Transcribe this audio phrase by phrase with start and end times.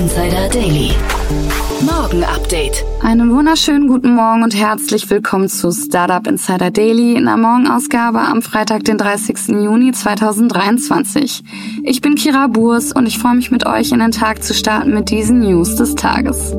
[0.00, 0.92] Insider Daily.
[1.82, 2.86] Morgen Update.
[3.02, 8.40] Einen wunderschönen guten Morgen und herzlich willkommen zu Startup Insider Daily in der Morgenausgabe am
[8.40, 9.48] Freitag, den 30.
[9.48, 11.42] Juni 2023.
[11.84, 14.94] Ich bin Kira Burs und ich freue mich mit euch in den Tag zu starten
[14.94, 16.54] mit diesen News des Tages.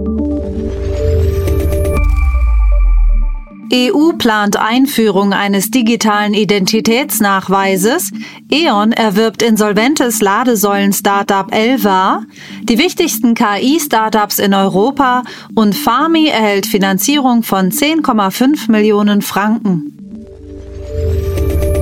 [3.74, 8.12] EU plant Einführung eines digitalen Identitätsnachweises.
[8.50, 12.24] E.ON erwirbt insolventes Ladesäulen-Startup Elva.
[12.64, 15.24] Die wichtigsten KI-Startups in Europa
[15.56, 19.98] und Farmi erhält Finanzierung von 10,5 Millionen Franken.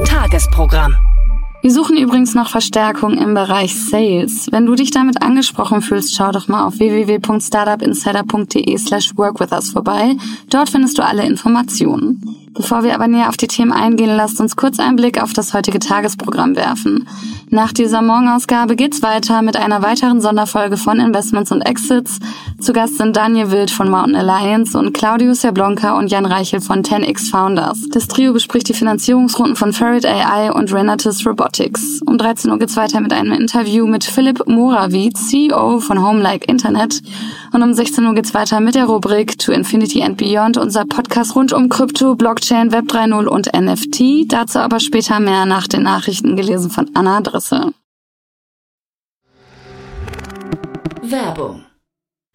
[0.05, 0.95] Tagesprogramm.
[1.61, 4.47] Wir suchen übrigens noch Verstärkung im Bereich Sales.
[4.49, 10.15] Wenn du dich damit angesprochen fühlst, schau doch mal auf www.startupinsider.de slash workwithus vorbei.
[10.49, 12.48] Dort findest du alle Informationen.
[12.59, 15.53] Bevor wir aber näher auf die Themen eingehen, lasst uns kurz einen Blick auf das
[15.53, 17.07] heutige Tagesprogramm werfen.
[17.49, 22.19] Nach dieser Morgenausgabe geht's weiter mit einer weiteren Sonderfolge von Investments und Exits.
[22.59, 26.83] Zu Gast sind Daniel Wild von Mountain Alliance und Claudius Jablonka und Jan Reichel von
[26.83, 27.79] 10x Founders.
[27.91, 32.01] Das Trio bespricht die Finanzierungsrunden von Ferret AI und Renatus Robotics.
[32.05, 37.01] Um 13 Uhr geht's weiter mit einem Interview mit Philipp Morawied, CEO von Homelike Internet.
[37.53, 41.35] Und um 16 Uhr geht's weiter mit der Rubrik To Infinity and Beyond, unser Podcast
[41.35, 44.31] rund um Krypto, Blockchain, Web 3.0 und NFT.
[44.31, 47.73] Dazu aber später mehr nach den Nachrichten gelesen von Anna Drisse.
[51.01, 51.68] Werbung.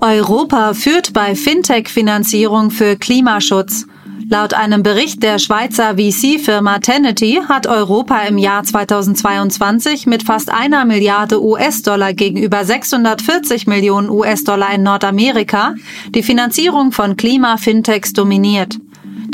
[0.00, 3.86] Europa führt bei Fintech-Finanzierung für Klimaschutz.
[4.30, 10.84] Laut einem Bericht der Schweizer VC-Firma Tenety hat Europa im Jahr 2022 mit fast einer
[10.84, 15.74] Milliarde US-Dollar gegenüber 640 Millionen US-Dollar in Nordamerika
[16.14, 18.78] die Finanzierung von Klima-Fintechs dominiert.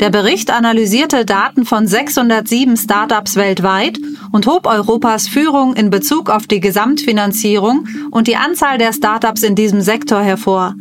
[0.01, 3.99] Der Bericht analysierte Daten von 607 Startups weltweit
[4.31, 9.53] und hob Europas Führung in Bezug auf die Gesamtfinanzierung und die Anzahl der Startups in
[9.53, 10.73] diesem Sektor hervor.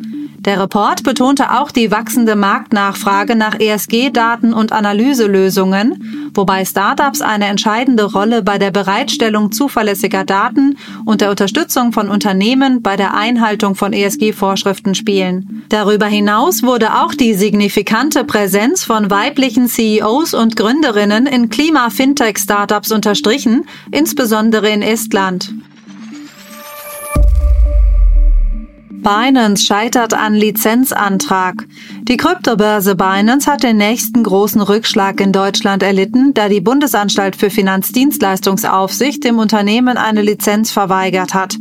[0.43, 8.05] Der Report betonte auch die wachsende Marktnachfrage nach ESG-Daten und Analyselösungen, wobei Startups eine entscheidende
[8.05, 13.93] Rolle bei der Bereitstellung zuverlässiger Daten und der Unterstützung von Unternehmen bei der Einhaltung von
[13.93, 15.62] ESG-Vorschriften spielen.
[15.69, 23.67] Darüber hinaus wurde auch die signifikante Präsenz von weiblichen CEOs und Gründerinnen in Klima-Fintech-Startups unterstrichen,
[23.91, 25.53] insbesondere in Estland.
[29.03, 31.66] Binance scheitert an Lizenzantrag.
[32.03, 37.50] Die Kryptobörse Binance hat den nächsten großen Rückschlag in Deutschland erlitten, da die Bundesanstalt für
[37.50, 41.56] Finanzdienstleistungsaufsicht dem Unternehmen eine Lizenz verweigert hat.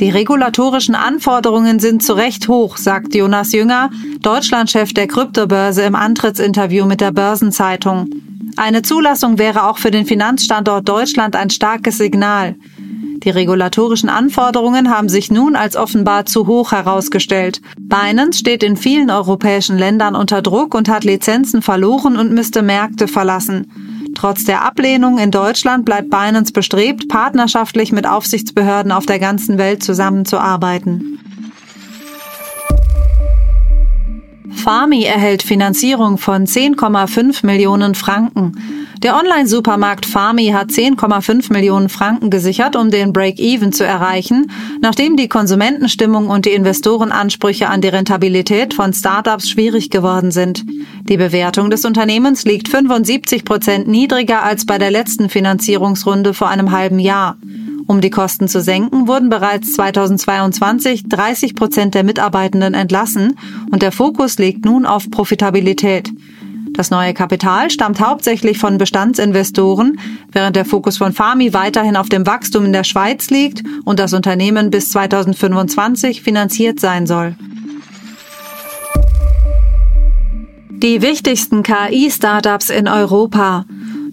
[0.00, 3.90] Die regulatorischen Anforderungen sind zu Recht hoch, sagt Jonas Jünger,
[4.22, 8.10] Deutschlandchef der Kryptobörse im Antrittsinterview mit der Börsenzeitung.
[8.56, 12.56] Eine Zulassung wäre auch für den Finanzstandort Deutschland ein starkes Signal.
[13.22, 17.60] Die regulatorischen Anforderungen haben sich nun als offenbar zu hoch herausgestellt.
[17.78, 23.08] Binance steht in vielen europäischen Ländern unter Druck und hat Lizenzen verloren und müsste Märkte
[23.08, 23.70] verlassen.
[24.14, 29.82] Trotz der Ablehnung in Deutschland bleibt Binance bestrebt, partnerschaftlich mit Aufsichtsbehörden auf der ganzen Welt
[29.82, 31.20] zusammenzuarbeiten.
[34.54, 38.52] Farmi erhält Finanzierung von 10,5 Millionen Franken.
[39.02, 44.50] Der Online-Supermarkt Farmi hat 10,5 Millionen Franken gesichert, um den Break-Even zu erreichen,
[44.82, 50.66] nachdem die Konsumentenstimmung und die Investorenansprüche an die Rentabilität von Startups schwierig geworden sind.
[51.08, 56.70] Die Bewertung des Unternehmens liegt 75 Prozent niedriger als bei der letzten Finanzierungsrunde vor einem
[56.70, 57.38] halben Jahr.
[57.90, 63.36] Um die Kosten zu senken, wurden bereits 2022 30 Prozent der Mitarbeitenden entlassen
[63.72, 66.08] und der Fokus liegt nun auf Profitabilität.
[66.72, 69.98] Das neue Kapital stammt hauptsächlich von Bestandsinvestoren,
[70.30, 74.12] während der Fokus von Fami weiterhin auf dem Wachstum in der Schweiz liegt und das
[74.12, 77.34] Unternehmen bis 2025 finanziert sein soll.
[80.68, 83.64] Die wichtigsten KI-Startups in Europa.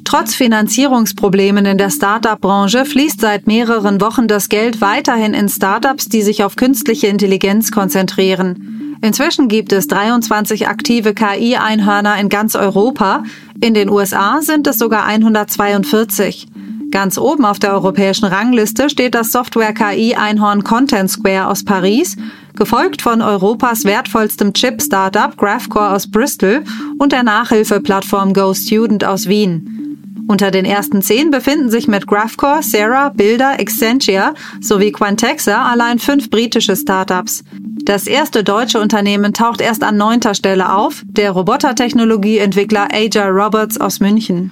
[0.07, 6.21] Trotz Finanzierungsproblemen in der Startup-Branche fließt seit mehreren Wochen das Geld weiterhin in Startups, die
[6.21, 9.00] sich auf künstliche Intelligenz konzentrieren.
[9.01, 13.24] Inzwischen gibt es 23 aktive KI-Einhörner in ganz Europa.
[13.59, 16.48] In den USA sind es sogar 142.
[16.89, 22.15] Ganz oben auf der europäischen Rangliste steht das Software-KI-Einhorn Content Square aus Paris,
[22.56, 26.63] gefolgt von Europas wertvollstem Chip-Startup Graphcore aus Bristol
[26.98, 29.83] und der Nachhilfeplattform GoStudent aus Wien.
[30.27, 36.29] Unter den ersten zehn befinden sich mit Graphcore, Sarah, Builder, Excentia sowie Quantexa allein fünf
[36.29, 37.45] britische Startups.
[37.85, 44.01] Das erste deutsche Unternehmen taucht erst an neunter Stelle auf, der Robotertechnologieentwickler Aja Roberts aus
[44.01, 44.51] München.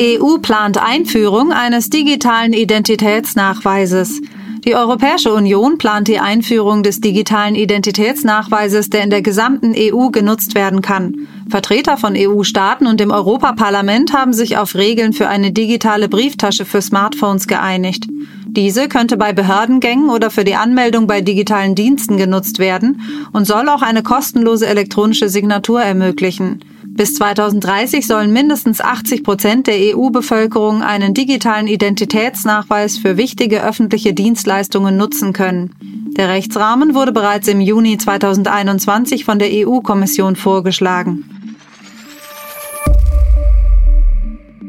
[0.00, 4.22] EU plant Einführung eines digitalen Identitätsnachweises.
[4.64, 10.54] Die Europäische Union plant die Einführung des digitalen Identitätsnachweises, der in der gesamten EU genutzt
[10.54, 11.28] werden kann.
[11.48, 16.80] Vertreter von EU-Staaten und dem Europaparlament haben sich auf Regeln für eine digitale Brieftasche für
[16.80, 18.06] Smartphones geeinigt.
[18.46, 23.00] Diese könnte bei Behördengängen oder für die Anmeldung bei digitalen Diensten genutzt werden
[23.32, 26.60] und soll auch eine kostenlose elektronische Signatur ermöglichen.
[26.96, 34.96] Bis 2030 sollen mindestens 80 Prozent der EU-Bevölkerung einen digitalen Identitätsnachweis für wichtige öffentliche Dienstleistungen
[34.96, 35.74] nutzen können.
[36.16, 41.24] Der Rechtsrahmen wurde bereits im Juni 2021 von der EU-Kommission vorgeschlagen.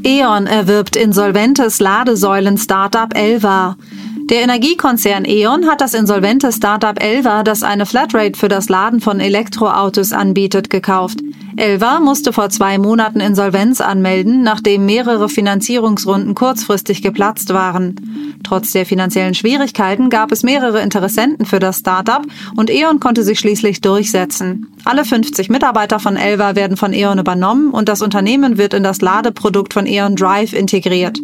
[0.04, 3.78] E.ON erwirbt insolventes Ladesäulen-Startup Elva.
[4.32, 9.20] Der Energiekonzern E.ON hat das insolvente Startup Elva, das eine Flatrate für das Laden von
[9.20, 11.20] Elektroautos anbietet, gekauft.
[11.58, 18.42] Elva musste vor zwei Monaten Insolvenz anmelden, nachdem mehrere Finanzierungsrunden kurzfristig geplatzt waren.
[18.44, 22.22] Trotz der finanziellen Schwierigkeiten gab es mehrere Interessenten für das Startup
[22.58, 24.68] und E.ON konnte sich schließlich durchsetzen.
[24.84, 29.02] Alle 50 Mitarbeiter von Elva werden von E.ON übernommen und das Unternehmen wird in das
[29.02, 31.20] Ladeprodukt von E.ON Drive integriert.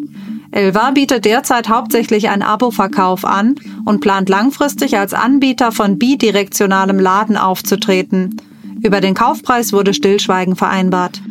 [0.52, 3.56] Elva bietet derzeit hauptsächlich einen Abo-Verkauf an
[3.86, 8.38] und plant langfristig als Anbieter von bidirektionalem Laden aufzutreten.
[8.84, 11.22] Über den Kaufpreis wurde Stillschweigen vereinbart.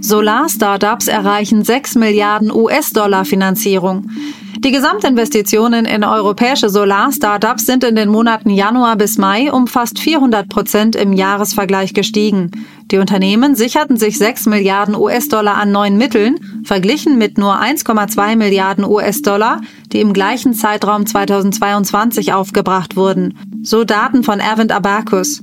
[0.00, 4.10] Solar-Startups erreichen 6 Milliarden US-Dollar Finanzierung.
[4.64, 10.48] Die Gesamtinvestitionen in europäische Solar-Startups sind in den Monaten Januar bis Mai um fast 400
[10.48, 12.50] Prozent im Jahresvergleich gestiegen.
[12.90, 18.86] Die Unternehmen sicherten sich 6 Milliarden US-Dollar an neuen Mitteln, verglichen mit nur 1,2 Milliarden
[18.86, 19.60] US-Dollar,
[19.92, 23.36] die im gleichen Zeitraum 2022 aufgebracht wurden.
[23.62, 25.42] So Daten von Avent Abacus.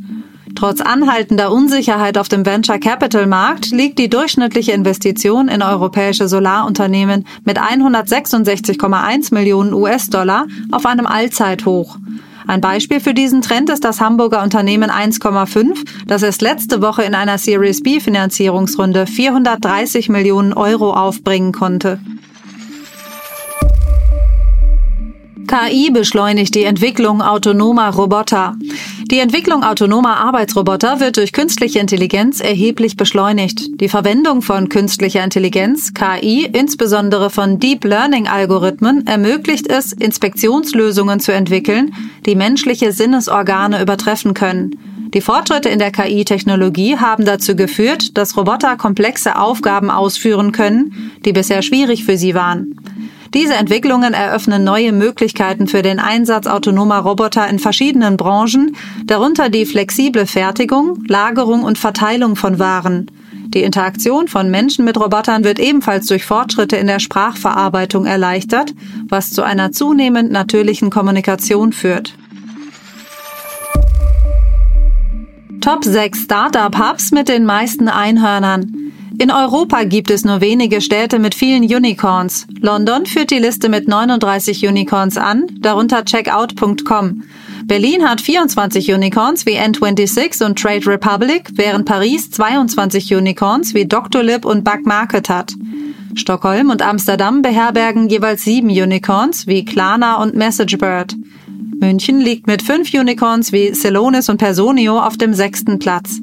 [0.61, 7.25] Trotz anhaltender Unsicherheit auf dem Venture Capital Markt liegt die durchschnittliche Investition in europäische Solarunternehmen
[7.43, 11.97] mit 166,1 Millionen US-Dollar auf einem Allzeithoch.
[12.45, 17.15] Ein Beispiel für diesen Trend ist das Hamburger Unternehmen 1,5, das erst letzte Woche in
[17.15, 21.99] einer Series B Finanzierungsrunde 430 Millionen Euro aufbringen konnte.
[25.51, 28.55] KI beschleunigt die Entwicklung autonomer Roboter.
[29.11, 33.81] Die Entwicklung autonomer Arbeitsroboter wird durch künstliche Intelligenz erheblich beschleunigt.
[33.81, 41.33] Die Verwendung von künstlicher Intelligenz, KI, insbesondere von Deep Learning Algorithmen, ermöglicht es, Inspektionslösungen zu
[41.33, 41.93] entwickeln,
[42.25, 44.79] die menschliche Sinnesorgane übertreffen können.
[45.13, 51.33] Die Fortschritte in der KI-Technologie haben dazu geführt, dass Roboter komplexe Aufgaben ausführen können, die
[51.33, 52.80] bisher schwierig für sie waren.
[53.33, 59.65] Diese Entwicklungen eröffnen neue Möglichkeiten für den Einsatz autonomer Roboter in verschiedenen Branchen, darunter die
[59.65, 63.09] flexible Fertigung, Lagerung und Verteilung von Waren.
[63.53, 68.73] Die Interaktion von Menschen mit Robotern wird ebenfalls durch Fortschritte in der Sprachverarbeitung erleichtert,
[69.07, 72.17] was zu einer zunehmend natürlichen Kommunikation führt.
[75.61, 78.90] Top 6 Startup Hubs mit den meisten Einhörnern.
[79.21, 82.47] In Europa gibt es nur wenige Städte mit vielen Unicorns.
[82.59, 87.21] London führt die Liste mit 39 Unicorns an, darunter checkout.com.
[87.65, 94.43] Berlin hat 24 Unicorns wie N26 und Trade Republic, während Paris 22 Unicorns wie Doctolib
[94.43, 95.53] und Bug Market hat.
[96.15, 101.15] Stockholm und Amsterdam beherbergen jeweils sieben Unicorns wie Klarna und MessageBird.
[101.79, 106.21] München liegt mit fünf Unicorns wie Celonis und Personio auf dem sechsten Platz.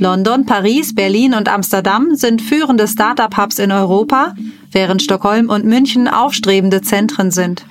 [0.00, 4.34] London, Paris, Berlin und Amsterdam sind führende Startup-Hubs in Europa,
[4.72, 7.66] während Stockholm und München aufstrebende Zentren sind.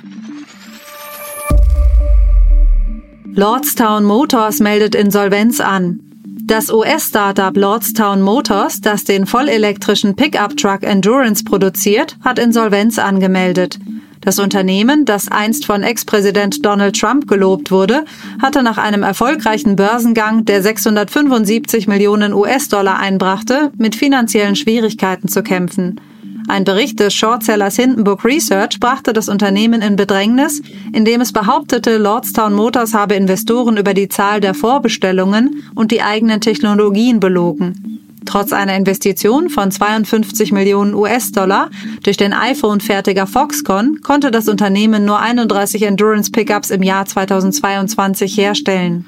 [3.33, 6.01] Lordstown Motors meldet Insolvenz an.
[6.43, 13.79] Das US-Startup Lordstown Motors, das den vollelektrischen Pickup-Truck Endurance produziert, hat Insolvenz angemeldet.
[14.21, 18.03] Das Unternehmen, das einst von Ex-Präsident Donald Trump gelobt wurde,
[18.41, 26.01] hatte nach einem erfolgreichen Börsengang, der 675 Millionen US-Dollar einbrachte, mit finanziellen Schwierigkeiten zu kämpfen.
[26.49, 30.61] Ein Bericht des Shortsellers Hindenburg Research brachte das Unternehmen in Bedrängnis,
[30.91, 36.41] indem es behauptete, Lordstown Motors habe Investoren über die Zahl der Vorbestellungen und die eigenen
[36.41, 37.99] Technologien belogen.
[38.29, 41.71] Trotz einer Investition von 52 Millionen US-Dollar
[42.03, 49.07] durch den iPhone-Fertiger Foxconn konnte das Unternehmen nur 31 Endurance-Pickups im Jahr 2022 herstellen.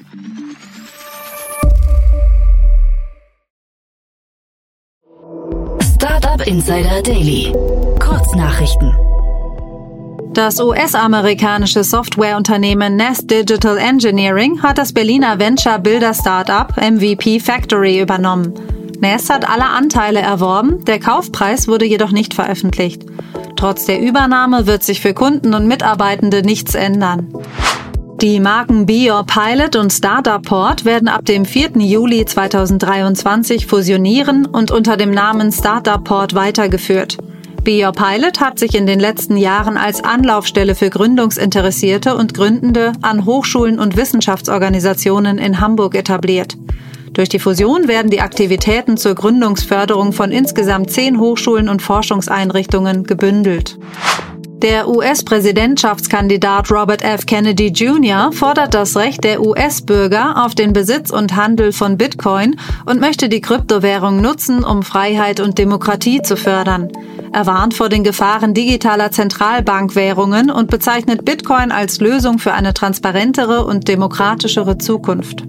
[5.94, 7.52] Startup Insider Daily.
[8.00, 8.92] Kurznachrichten.
[10.34, 18.81] Das US-amerikanische Softwareunternehmen Nest Digital Engineering hat das Berliner Venture Builder Startup MVP Factory übernommen.
[19.02, 23.02] Nest hat alle Anteile erworben, der Kaufpreis wurde jedoch nicht veröffentlicht.
[23.56, 27.26] Trotz der Übernahme wird sich für Kunden und Mitarbeitende nichts ändern.
[28.20, 31.70] Die Marken Be Your Pilot und Startup Port werden ab dem 4.
[31.78, 37.18] Juli 2023 fusionieren und unter dem Namen Startup Port weitergeführt.
[37.64, 42.92] Be Your Pilot hat sich in den letzten Jahren als Anlaufstelle für Gründungsinteressierte und Gründende
[43.02, 46.56] an Hochschulen und Wissenschaftsorganisationen in Hamburg etabliert.
[47.12, 53.78] Durch die Fusion werden die Aktivitäten zur Gründungsförderung von insgesamt zehn Hochschulen und Forschungseinrichtungen gebündelt.
[54.62, 57.26] Der US-Präsidentschaftskandidat Robert F.
[57.26, 58.30] Kennedy Jr.
[58.32, 62.54] fordert das Recht der US-Bürger auf den Besitz und Handel von Bitcoin
[62.86, 66.92] und möchte die Kryptowährung nutzen, um Freiheit und Demokratie zu fördern.
[67.32, 73.66] Er warnt vor den Gefahren digitaler Zentralbankwährungen und bezeichnet Bitcoin als Lösung für eine transparentere
[73.66, 75.42] und demokratischere Zukunft.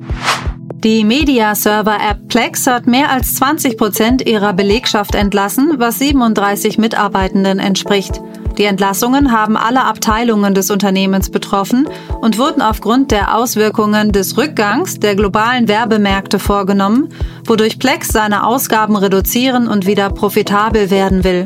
[0.83, 8.21] Die Media-Server-App Plex hat mehr als 20 Prozent ihrer Belegschaft entlassen, was 37 Mitarbeitenden entspricht.
[8.57, 11.87] Die Entlassungen haben alle Abteilungen des Unternehmens betroffen
[12.19, 17.07] und wurden aufgrund der Auswirkungen des Rückgangs der globalen Werbemärkte vorgenommen,
[17.45, 21.45] wodurch Plex seine Ausgaben reduzieren und wieder profitabel werden will.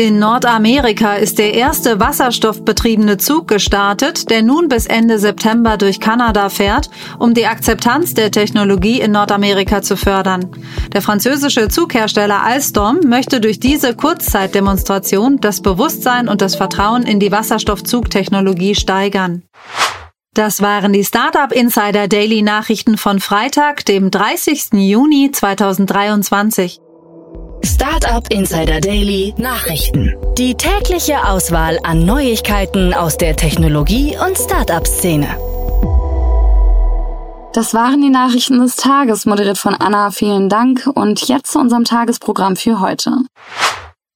[0.00, 6.48] In Nordamerika ist der erste wasserstoffbetriebene Zug gestartet, der nun bis Ende September durch Kanada
[6.48, 6.88] fährt,
[7.18, 10.48] um die Akzeptanz der Technologie in Nordamerika zu fördern.
[10.94, 17.30] Der französische Zughersteller Alstom möchte durch diese Kurzzeitdemonstration das Bewusstsein und das Vertrauen in die
[17.30, 19.42] Wasserstoffzugtechnologie steigern.
[20.32, 24.68] Das waren die Startup Insider Daily Nachrichten von Freitag, dem 30.
[24.72, 26.80] Juni 2023.
[27.64, 30.14] Startup Insider Daily Nachrichten.
[30.38, 35.28] Die tägliche Auswahl an Neuigkeiten aus der Technologie- und Startup-Szene.
[37.52, 40.10] Das waren die Nachrichten des Tages, moderiert von Anna.
[40.10, 40.88] Vielen Dank.
[40.94, 43.16] Und jetzt zu unserem Tagesprogramm für heute.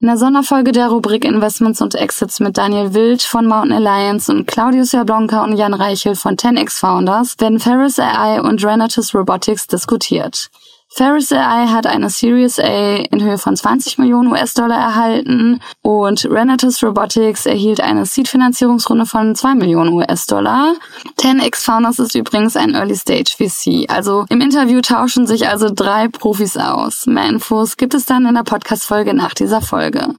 [0.00, 4.46] In der Sonderfolge der Rubrik Investments und Exits mit Daniel Wild von Mountain Alliance und
[4.46, 10.50] Claudius Jablonka und Jan Reichel von 10x Founders werden Ferris AI und Renatus Robotics diskutiert.
[10.96, 16.84] Ferris AI hat eine Series A in Höhe von 20 Millionen US-Dollar erhalten und Renatus
[16.84, 20.74] Robotics erhielt eine Seed-Finanzierungsrunde von 2 Millionen US-Dollar.
[21.18, 23.90] 10x Founders ist übrigens ein Early-Stage VC.
[23.90, 27.06] Also im Interview tauschen sich also drei Profis aus.
[27.06, 30.14] Mehr Infos gibt es dann in der Podcast-Folge nach dieser Folge.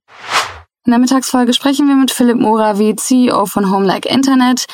[0.86, 4.66] In der Mittagsfolge sprechen wir mit Philipp Moravi, CEO von Homelike Internet.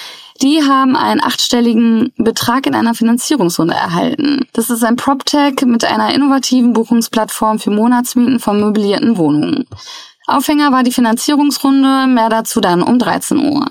[0.41, 4.45] Die haben einen achtstelligen Betrag in einer Finanzierungsrunde erhalten.
[4.51, 9.65] Das ist ein PropTech mit einer innovativen Buchungsplattform für Monatsmieten von möblierten Wohnungen.
[10.27, 13.67] Aufhänger war die Finanzierungsrunde, mehr dazu dann um 13 Uhr.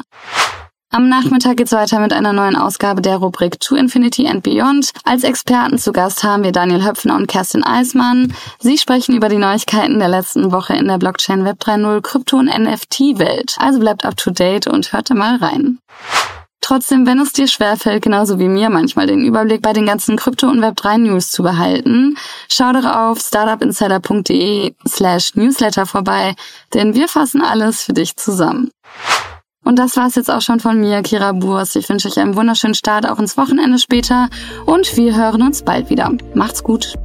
[0.92, 4.90] Am Nachmittag geht's weiter mit einer neuen Ausgabe der Rubrik To Infinity and Beyond.
[5.04, 8.34] Als Experten zu Gast haben wir Daniel Höpfner und Kerstin Eismann.
[8.58, 12.46] Sie sprechen über die Neuigkeiten der letzten Woche in der Blockchain Web 3.0 Krypto- und
[12.46, 13.54] NFT-Welt.
[13.60, 15.78] Also bleibt up to date und hört mal rein.
[16.60, 20.48] Trotzdem, wenn es dir schwerfällt, genauso wie mir manchmal den Überblick bei den ganzen Krypto-
[20.48, 22.16] und Web3 News zu behalten,
[22.48, 26.34] schau doch auf startupinsider.de slash newsletter vorbei,
[26.74, 28.72] denn wir fassen alles für dich zusammen.
[29.70, 31.76] Und das war's jetzt auch schon von mir, Kira Burs.
[31.76, 34.28] Ich wünsche euch einen wunderschönen Start auch ins Wochenende später
[34.66, 36.12] und wir hören uns bald wieder.
[36.34, 36.96] Macht's gut.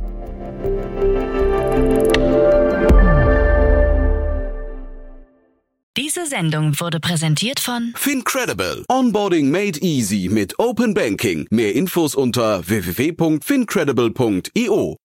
[5.96, 8.84] Diese Sendung wurde präsentiert von Fincredible.
[8.90, 11.46] Onboarding made easy mit Open Banking.
[11.52, 14.98] Mehr Infos unter www.fincredible.io.